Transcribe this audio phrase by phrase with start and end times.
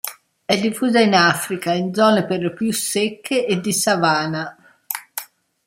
[0.43, 4.57] È diffusa in Africa, in zone per lo più secche e di savana.